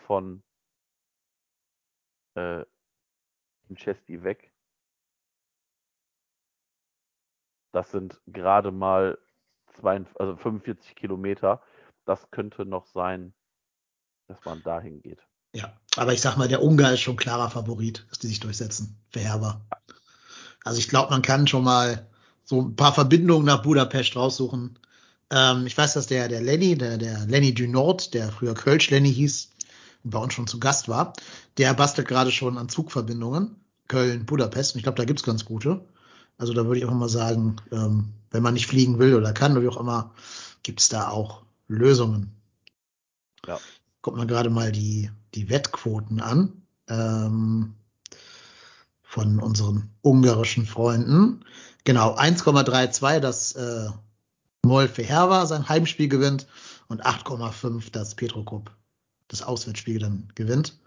[0.07, 0.43] von
[2.35, 2.65] äh,
[3.75, 4.53] Chesty weg.
[7.73, 9.19] Das sind gerade mal
[9.67, 11.63] zwei, also 45 Kilometer.
[12.07, 13.35] Das könnte noch sein,
[14.29, 15.19] dass man dahin geht.
[15.53, 18.99] Ja, aber ich sag mal, der Ungar ist schon klarer Favorit, dass die sich durchsetzen
[19.11, 19.67] für Herber.
[20.65, 22.09] Also ich glaube, man kann schon mal
[22.45, 24.79] so ein paar Verbindungen nach Budapest raussuchen.
[25.31, 28.91] Ähm, ich weiß, dass der, der Lenny, der, der Lenny du Nord, der früher Kölsch
[28.91, 29.51] Lenny hieß
[30.05, 31.13] und bei uns schon zu Gast war,
[31.59, 33.57] der bastelt gerade schon an Zugverbindungen.
[33.89, 34.75] Köln, Budapest.
[34.75, 35.85] Und ich glaube, da gibt's ganz gute.
[36.39, 39.53] Also da würde ich auch mal sagen, ähm, wenn man nicht fliegen will oder kann
[39.53, 40.13] oder wie auch immer,
[40.63, 42.41] gibt's da auch Lösungen.
[43.47, 43.59] Ja.
[44.03, 47.75] Guckt man gerade mal die, die Wettquoten an ähm,
[49.03, 51.45] von unseren ungarischen Freunden.
[51.85, 53.89] Genau, 1,32 das äh,
[54.89, 56.47] für Herwa sein Heimspiel gewinnt
[56.89, 58.71] und 8,5 das Petrokop
[59.29, 60.79] das Auswärtsspiel dann gewinnt.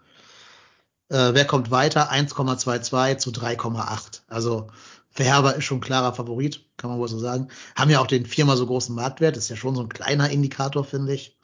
[1.08, 2.12] Äh, wer kommt weiter?
[2.12, 4.22] 1,22 zu 3,8.
[4.28, 4.68] Also
[5.10, 7.48] Verherber ist schon klarer Favorit, kann man wohl so sagen.
[7.76, 10.84] Haben ja auch den viermal so großen Marktwert, ist ja schon so ein kleiner Indikator,
[10.84, 11.38] finde ich.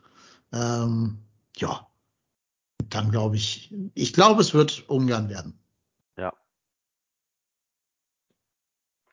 [0.52, 1.18] Ähm,
[1.57, 1.87] ja,
[2.88, 5.59] dann glaube ich, ich glaube, es wird Ungarn werden.
[6.16, 6.33] Ja.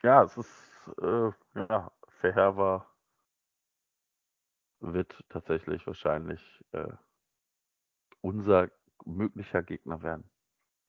[0.02, 0.52] Ja, es ist,
[1.02, 1.90] äh, ja,
[2.20, 2.86] Verherber
[4.80, 6.40] wird tatsächlich wahrscheinlich
[6.72, 6.92] äh,
[8.20, 8.70] unser
[9.04, 10.28] möglicher Gegner werden.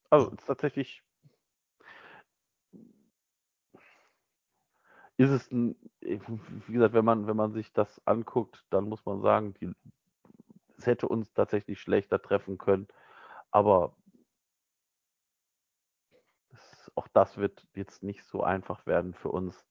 [0.10, 1.04] Also ist tatsächlich
[5.18, 9.22] ist es ein, wie gesagt, wenn man, wenn man sich das anguckt, dann muss man
[9.22, 9.72] sagen, die,
[10.78, 12.88] es hätte uns tatsächlich schlechter treffen können.
[13.52, 13.96] Aber
[16.52, 19.66] es, auch das wird jetzt nicht so einfach werden für uns,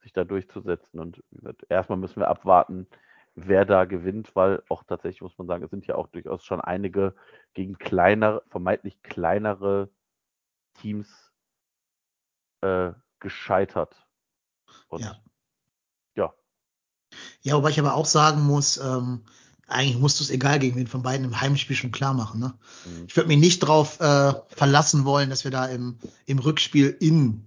[0.00, 1.00] sich da durchzusetzen.
[1.00, 2.86] Und gesagt, erstmal müssen wir abwarten,
[3.34, 6.60] wer da gewinnt, weil auch tatsächlich muss man sagen, es sind ja auch durchaus schon
[6.60, 7.14] einige
[7.54, 9.88] gegen kleinere, vermeintlich kleinere
[10.74, 11.32] Teams
[12.60, 14.06] äh, gescheitert.
[14.88, 15.16] Und ja.
[16.16, 16.34] ja.
[17.42, 19.24] Ja, wobei ich aber auch sagen muss, ähm,
[19.66, 22.40] eigentlich musst du es egal gegen wen von beiden im Heimspiel schon klar machen.
[22.40, 22.54] Ne?
[22.84, 23.04] Mhm.
[23.06, 27.44] Ich würde mich nicht darauf äh, verlassen wollen, dass wir da im, im Rückspiel in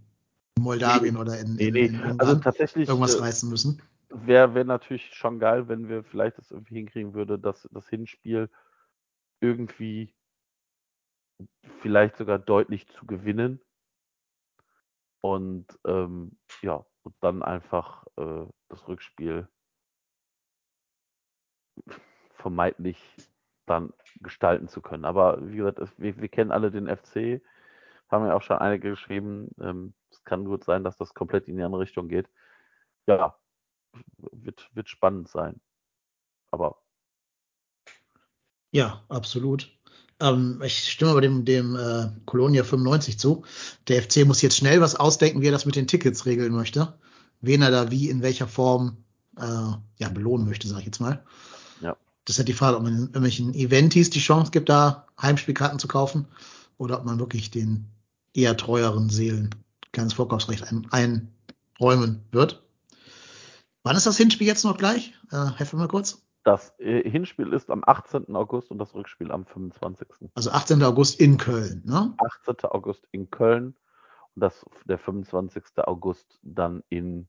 [0.60, 1.86] Moldawien nee, oder in, nee, nee.
[1.86, 3.82] in, in also tatsächlich, irgendwas äh, reißen müssen.
[4.10, 8.50] Wäre wär natürlich schon geil, wenn wir vielleicht das irgendwie hinkriegen würde, dass das Hinspiel
[9.42, 10.14] irgendwie
[11.82, 13.60] vielleicht sogar deutlich zu gewinnen.
[15.22, 19.48] Und ähm, ja, und dann einfach äh, das Rückspiel
[22.32, 23.00] vermeintlich
[23.66, 25.06] dann gestalten zu können.
[25.06, 27.42] Aber wie gesagt, es, wir, wir, kennen alle den FC,
[28.10, 29.50] haben ja auch schon einige geschrieben.
[29.60, 32.30] Ähm, es kann gut sein, dass das komplett in die andere Richtung geht.
[33.08, 33.38] Ja,
[34.18, 35.62] wird, wird spannend sein.
[36.52, 36.82] Aber.
[38.72, 39.78] Ja, absolut.
[40.20, 43.44] Ähm, ich stimme aber dem, dem äh, Colonia 95 zu.
[43.88, 46.94] Der FC muss jetzt schnell was ausdenken, wie er das mit den Tickets regeln möchte.
[47.42, 48.98] Wen er da wie, in welcher Form
[49.38, 51.24] äh, ja, belohnen möchte, sage ich jetzt mal.
[51.82, 51.98] Ja.
[52.24, 55.80] Das ist halt die Frage, ob man in irgendwelchen Eventis die Chance gibt, da Heimspielkarten
[55.80, 56.28] zu kaufen
[56.78, 57.88] oder ob man wirklich den
[58.34, 59.54] eher treueren Seelen
[59.96, 62.62] kleines Vorkaufsrecht ein, einräumen wird.
[63.84, 65.14] Wann ist das Hinspiel jetzt noch gleich?
[65.32, 66.22] Äh, helfen mal kurz.
[66.46, 68.34] Das äh, Hinspiel ist am 18.
[68.36, 70.08] August und das Rückspiel am 25.
[70.36, 70.82] Also 18.
[70.84, 72.16] August in Köln, ne?
[72.46, 72.70] 18.
[72.70, 73.76] August in Köln
[74.36, 75.64] dass der 25.
[75.86, 77.28] August dann in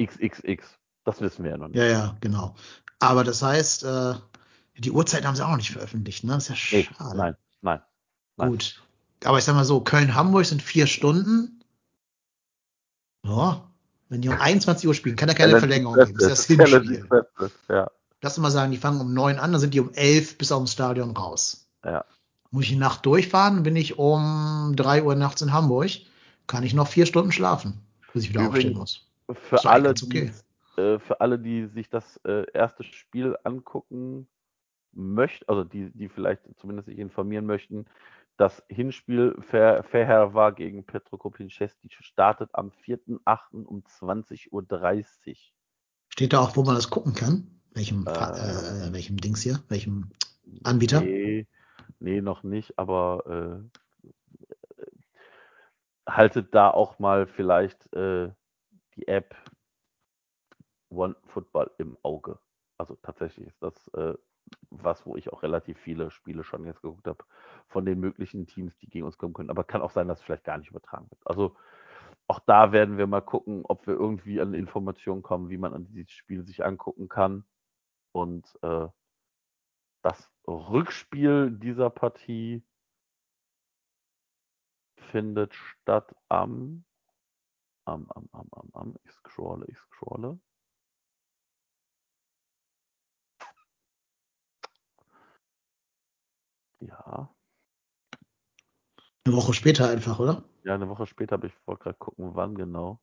[0.00, 0.78] XXX.
[1.04, 1.78] Das wissen wir ja noch nicht.
[1.78, 2.54] Ja, ja, genau.
[2.98, 4.14] Aber das heißt, äh,
[4.76, 6.34] die Uhrzeit haben sie auch noch nicht veröffentlicht, ne?
[6.34, 7.16] Das ist ja Nee, schade.
[7.16, 7.82] nein, nein.
[8.36, 8.50] nein.
[8.50, 8.82] Gut.
[9.24, 11.62] Aber ich sag mal so, Köln-Hamburg sind vier Stunden.
[13.24, 13.69] Ja.
[14.10, 16.18] Wenn die um 21 Uhr spielen, kann da keine Verlängerung geben.
[16.18, 17.08] Das ist das Hinspiel.
[17.68, 17.90] Ja,
[18.22, 20.52] Lass uns mal sagen, die fangen um neun an, dann sind die um elf bis
[20.52, 21.68] aufs Stadion raus.
[21.84, 22.04] ja.
[22.52, 25.90] Muss ich die Nacht durchfahren, bin ich um drei Uhr nachts in Hamburg,
[26.48, 27.80] kann ich noch vier Stunden schlafen,
[28.12, 29.36] bis ich wieder aufstehen Übrigens, muss.
[29.38, 30.32] Für doch alle, okay.
[30.76, 34.26] die, äh, für alle, die sich das äh, erste Spiel angucken
[34.92, 37.86] möchten, also die, die vielleicht zumindest sich informieren möchten,
[38.36, 43.64] das Hinspiel Fer Ferher war gegen Petro Kopinczewski startet am 4.8.
[43.64, 45.36] um 20.30 Uhr.
[46.08, 47.60] Steht da auch, wo man das gucken kann?
[47.72, 48.10] Welchem, Äh.
[48.10, 49.62] äh, welchem Dings hier?
[49.68, 50.10] Welchem
[50.64, 51.00] Anbieter?
[51.00, 51.46] Nee,
[52.00, 53.70] nee, noch nicht, aber
[54.76, 54.82] äh,
[56.08, 58.30] haltet da auch mal vielleicht äh,
[58.96, 59.34] die App
[60.90, 62.38] One Football im Auge.
[62.78, 64.14] Also tatsächlich ist das äh,
[64.70, 67.24] was, wo ich auch relativ viele Spiele schon jetzt geguckt habe
[67.68, 69.50] von den möglichen Teams, die gegen uns kommen können.
[69.50, 71.20] Aber kann auch sein, dass es vielleicht gar nicht übertragen wird.
[71.24, 71.56] Also
[72.28, 75.86] auch da werden wir mal gucken, ob wir irgendwie an Informationen kommen, wie man an
[75.86, 77.44] dieses Spiel sich angucken kann.
[78.12, 78.88] Und äh,
[80.02, 82.62] das Rückspiel dieser Partie
[85.10, 86.84] findet statt am,
[87.84, 90.38] am, am, am, am, am, ich scrolle, ich scrolle.
[96.80, 97.30] Ja,
[99.24, 100.44] Eine Woche später einfach, oder?
[100.64, 103.00] ja, eine Woche später habe ich wollte gerade gucken, wann genau.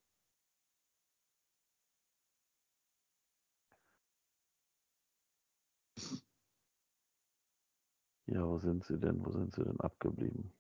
[8.28, 9.26] Ja, wo sind sie denn?
[9.26, 10.54] Wo sind sie denn abgeblieben?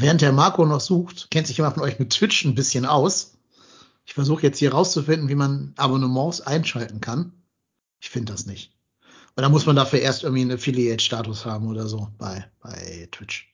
[0.00, 3.38] Während der Marco noch sucht, kennt sich jemand von euch mit Twitch ein bisschen aus.
[4.06, 7.32] Ich versuche jetzt hier rauszufinden, wie man Abonnements einschalten kann.
[8.00, 8.72] Ich finde das nicht.
[9.36, 13.52] Und da muss man dafür erst irgendwie einen Affiliate-Status haben oder so bei, bei Twitch.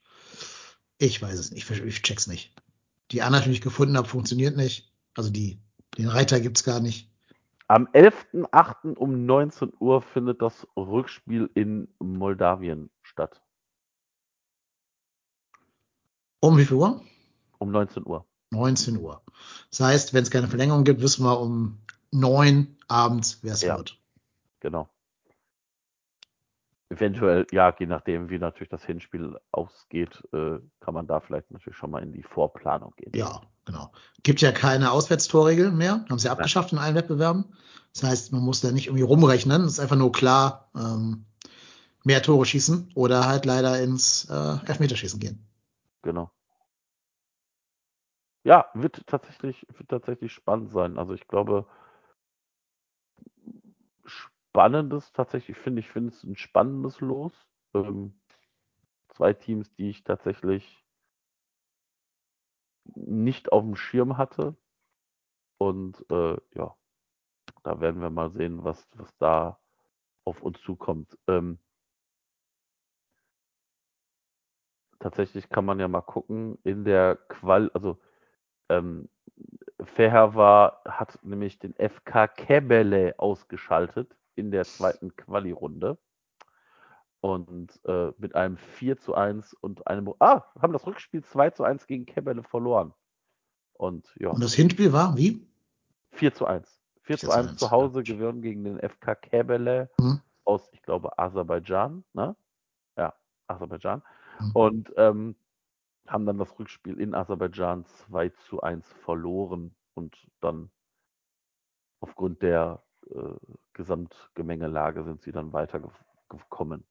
[0.98, 1.70] Ich weiß es nicht.
[1.70, 2.52] Ich, ich check's nicht.
[3.10, 4.92] Die Anleitung, die ich gefunden habe, funktioniert nicht.
[5.16, 5.58] Also die,
[5.96, 7.08] den Reiter gibt's gar nicht.
[7.68, 8.96] Am 11.08.
[8.96, 13.40] um 19 Uhr findet das Rückspiel in Moldawien statt.
[16.40, 17.02] Um wie viel Uhr?
[17.58, 18.24] Um 19 Uhr.
[18.50, 19.22] 19 Uhr.
[19.70, 21.78] Das heißt, wenn es keine Verlängerung gibt, wissen wir um
[22.10, 23.76] neun abends, wer es Ja.
[23.76, 23.98] wird.
[24.60, 24.88] Genau.
[26.88, 31.76] Eventuell, ja, je nachdem, wie natürlich das Hinspiel ausgeht, äh, kann man da vielleicht natürlich
[31.76, 33.12] schon mal in die Vorplanung gehen.
[33.14, 33.92] Ja, genau.
[34.24, 36.04] Gibt ja keine Auswärtstorregel mehr.
[36.10, 37.44] Haben sie abgeschafft in allen Wettbewerben.
[37.92, 39.62] Das heißt, man muss da nicht irgendwie rumrechnen.
[39.62, 41.26] Es ist einfach nur klar, ähm,
[42.02, 45.46] mehr Tore schießen oder halt leider ins äh, Elfmeterschießen gehen.
[46.04, 46.32] Genau.
[48.44, 50.98] Ja, wird tatsächlich, wird tatsächlich spannend sein.
[50.98, 51.66] Also ich glaube,
[54.04, 57.32] spannendes tatsächlich, finde ich, finde es ein spannendes Los.
[57.74, 58.20] Ähm,
[59.08, 60.84] zwei Teams, die ich tatsächlich
[62.94, 64.56] nicht auf dem Schirm hatte.
[65.58, 66.74] Und äh, ja,
[67.64, 69.60] da werden wir mal sehen, was, was da
[70.24, 71.18] auf uns zukommt.
[71.28, 71.58] Ähm,
[75.00, 77.98] tatsächlich kann man ja mal gucken, in der Qual, also
[78.68, 79.08] ähm,
[79.82, 85.98] Feher war, hat nämlich den FK Kebele ausgeschaltet in der zweiten Quali-Runde.
[87.22, 90.14] Und äh, mit einem 4 zu 1 und einem.
[90.20, 92.94] Ah, haben das Rückspiel 2 zu 1 gegen Kebele verloren.
[93.74, 95.46] Und ja, Und das Hinspiel war wie?
[96.12, 96.80] 4 zu 1.
[97.02, 100.20] 4 zu 1 zu Hause gewonnen gegen den FK Kebele Mhm.
[100.44, 102.04] aus, ich glaube, Aserbaidschan.
[102.14, 102.34] Ne?
[102.96, 103.12] Ja,
[103.48, 104.02] Aserbaidschan.
[104.54, 105.36] Und ähm,
[106.06, 110.70] haben dann das Rückspiel in Aserbaidschan 2 zu 1 verloren und dann
[112.00, 113.34] aufgrund der äh,
[113.74, 116.84] Gesamtgemengelage sind sie dann weitergekommen.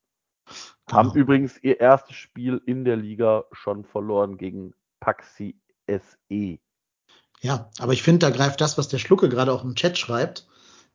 [0.90, 1.14] Haben Genau.
[1.14, 5.56] übrigens ihr erstes Spiel in der Liga schon verloren gegen Paxi.
[5.88, 6.58] SE.
[7.40, 10.46] Ja, aber ich finde, da greift das, was der Schlucke gerade auch im Chat schreibt.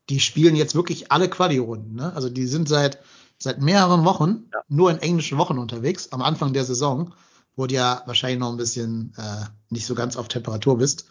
[0.09, 1.95] Die spielen jetzt wirklich alle Quali-Runden.
[1.95, 2.13] Ne?
[2.13, 3.03] Also die sind seit,
[3.37, 4.61] seit mehreren Wochen Ja.
[4.67, 6.11] nur in englischen Wochen unterwegs.
[6.11, 7.13] Am Anfang der Saison,
[7.55, 11.07] wo du ja wahrscheinlich noch ein bisschen äh, nicht so ganz auf Temperatur bist.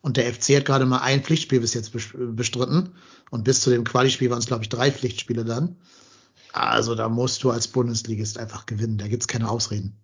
[0.00, 2.94] Und der FC hat gerade mal ein Pflichtspiel bis jetzt bes- bestritten.
[3.30, 5.76] Und bis zu dem Quali-Spiel waren es, glaube ich, drei Pflichtspiele dann.
[6.52, 8.98] Also da musst du als Bundesligist einfach gewinnen.
[8.98, 9.98] Da gibt's keine Ausreden.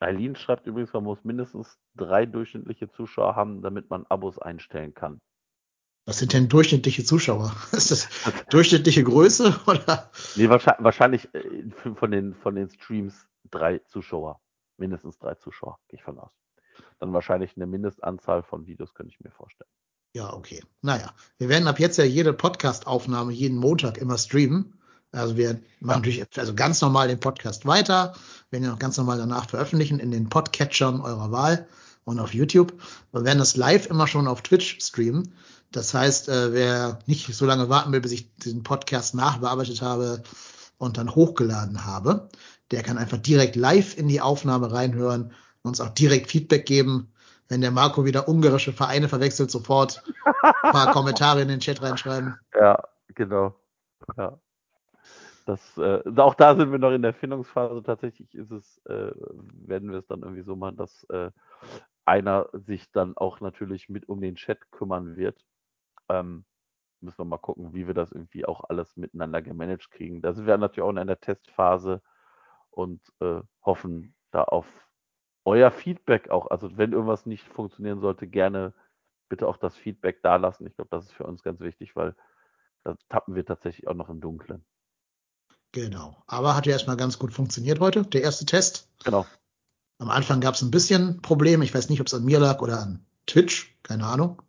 [0.00, 5.20] Eileen schreibt übrigens, man muss mindestens drei durchschnittliche Zuschauer haben, damit man Abos einstellen kann.
[6.08, 7.54] Was sind denn durchschnittliche Zuschauer?
[7.72, 8.08] Ist das
[8.48, 10.10] durchschnittliche Größe oder?
[10.36, 14.40] Nee, wahrscheinlich, äh, von, den, von den Streams drei Zuschauer.
[14.78, 16.32] Mindestens drei Zuschauer, gehe ich von aus.
[16.98, 19.68] Dann wahrscheinlich eine Mindestanzahl von Videos, könnte ich mir vorstellen.
[20.14, 20.62] Ja, okay.
[20.80, 24.80] Naja, wir werden ab jetzt ja jede Podcast-Aufnahme jeden Montag immer streamen.
[25.12, 28.14] Also wir machen natürlich also ganz normal den Podcast weiter,
[28.48, 31.68] werden ja noch ganz normal danach veröffentlichen in den Podcatchern eurer Wahl
[32.04, 32.72] und auf YouTube.
[33.12, 35.34] Wir werden das live immer schon auf Twitch streamen.
[35.72, 40.22] Das heißt, äh, wer nicht so lange warten will, bis ich diesen Podcast nachbearbeitet habe
[40.78, 42.28] und dann hochgeladen habe,
[42.70, 47.12] der kann einfach direkt live in die Aufnahme reinhören, uns auch direkt Feedback geben.
[47.48, 50.02] Wenn der Marco wieder ungarische Vereine verwechselt, sofort
[50.42, 52.38] ein paar Kommentare in den Chat reinschreiben.
[52.54, 52.78] Ja,
[53.14, 53.54] genau.
[54.16, 54.38] Ja.
[55.46, 57.82] Das, äh, auch da sind wir noch in der Findungsphase.
[57.82, 59.12] Tatsächlich ist es, äh,
[59.66, 61.30] werden wir es dann irgendwie so machen, dass äh,
[62.04, 65.42] einer sich dann auch natürlich mit um den Chat kümmern wird.
[66.08, 66.44] Ähm,
[67.00, 70.20] müssen wir mal gucken, wie wir das irgendwie auch alles miteinander gemanagt kriegen.
[70.20, 72.02] Da sind wir natürlich auch in einer Testphase
[72.70, 74.66] und äh, hoffen da auf
[75.44, 76.48] euer Feedback auch.
[76.50, 78.74] Also wenn irgendwas nicht funktionieren sollte, gerne
[79.28, 80.66] bitte auch das Feedback da lassen.
[80.66, 82.14] Ich glaube, das ist für uns ganz wichtig, weil
[82.84, 84.64] da tappen wir tatsächlich auch noch im Dunkeln.
[85.72, 86.22] Genau.
[86.26, 88.88] Aber hat ja erstmal ganz gut funktioniert heute, der erste Test.
[89.04, 89.26] Genau.
[89.98, 91.64] Am Anfang gab es ein bisschen Probleme.
[91.64, 93.76] Ich weiß nicht, ob es an mir lag oder an Twitch.
[93.82, 94.40] Keine Ahnung.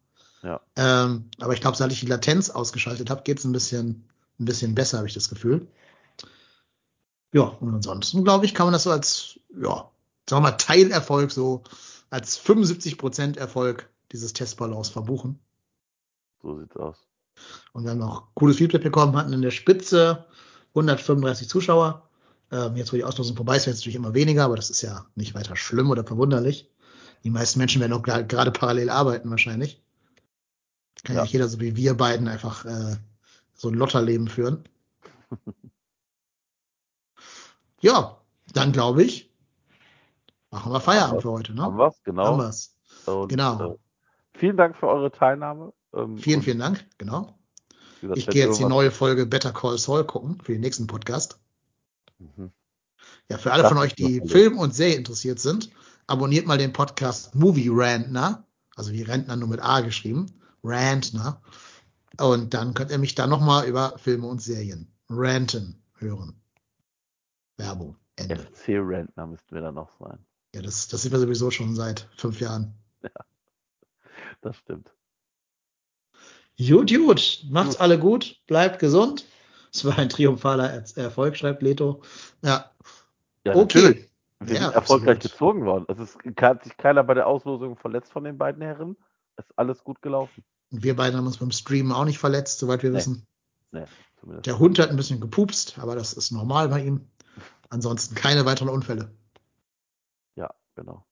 [0.44, 0.62] Ja.
[0.76, 4.08] Ähm, aber ich glaube, seit ich die Latenz ausgeschaltet habe, geht es ein bisschen,
[4.40, 5.68] ein bisschen besser, habe ich das Gefühl.
[7.34, 9.90] Ja, und ansonsten, glaube ich, kann man das so als, ja,
[10.28, 11.64] sagen wir mal, Teilerfolg, so
[12.10, 15.40] als 75% Erfolg dieses Testballons verbuchen.
[16.42, 17.06] So sieht's aus.
[17.74, 20.26] Und wir haben noch cooles Feedback bekommen, hatten in der Spitze
[20.70, 22.10] 135 Zuschauer.
[22.52, 24.82] Ähm, jetzt, wo die Auslosung vorbei ist, werden es natürlich immer weniger, aber das ist
[24.82, 26.70] ja nicht weiter schlimm oder verwunderlich.
[27.24, 29.84] Die meisten Menschen werden auch gerade parallel arbeiten wahrscheinlich.
[31.04, 31.22] Kann ja.
[31.24, 32.98] nicht jeder so wie wir beiden einfach äh,
[33.54, 34.68] so ein Lotterleben führen.
[37.82, 38.18] ja,
[38.54, 39.34] dann glaube ich,
[40.52, 41.54] machen wir Feierabend für heute.
[41.54, 41.62] Ne?
[41.62, 42.26] Haben wir's, genau.
[42.26, 42.76] Haben wir's.
[43.06, 43.74] Und, genau.
[43.74, 43.78] Äh,
[44.34, 45.74] vielen Dank für eure Teilnahme.
[45.94, 47.38] Ähm, vielen, vielen Dank, genau.
[48.16, 51.40] Ich gehe jetzt die neue Folge Better Call Saul gucken für den nächsten Podcast.
[52.18, 52.52] Mhm.
[53.30, 55.70] Ja, für alle das von euch, die Film und Serie interessiert sind,
[56.08, 61.42] abonniert mal den Podcast Movie Rantner, also wie Rentner nur mit A geschrieben, Rantner.
[62.20, 66.42] Und dann könnt ihr mich da nochmal über Filme und Serien ranten hören.
[67.58, 67.96] Werbung.
[68.16, 68.38] Ende.
[68.38, 70.20] FC-Rentner müssten wir dann noch sein.
[70.54, 72.74] Ja, das, das sind wir sowieso schon seit fünf Jahren.
[73.04, 73.10] Ja,
[74.42, 74.92] das stimmt.
[76.58, 77.46] Gut, gut.
[77.50, 77.82] Macht's gut.
[77.82, 78.42] alle gut.
[78.48, 79.26] Bleibt gesund.
[79.72, 82.02] Es war ein triumphaler Erfolg, schreibt Leto.
[82.44, 82.72] Ja.
[83.46, 83.60] ja okay.
[83.60, 84.10] Natürlich.
[84.42, 85.34] Wir ja, sind erfolgreich absolut.
[85.34, 85.86] gezogen worden.
[85.90, 88.98] Es ist, hat sich keiner bei der Auslosung verletzt von den beiden Herren.
[89.40, 90.44] Ist alles gut gelaufen.
[90.72, 92.98] Und wir beiden haben uns beim Streamen auch nicht verletzt, soweit wir nee.
[92.98, 93.26] wissen.
[93.72, 93.86] Nee,
[94.46, 97.08] Der Hund hat ein bisschen gepupst, aber das ist normal bei ihm.
[97.70, 99.12] Ansonsten keine weiteren Unfälle.
[100.36, 101.06] Ja, genau.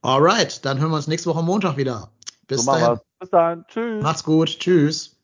[0.00, 2.10] Alright, dann hören wir uns nächste Woche Montag wieder.
[2.46, 3.00] Bis so dahin.
[3.18, 3.66] Bis dann.
[3.68, 4.02] Tschüss.
[4.02, 4.48] Macht's gut.
[4.58, 5.16] Tschüss.